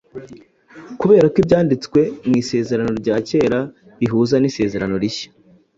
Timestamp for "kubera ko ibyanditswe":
0.99-1.99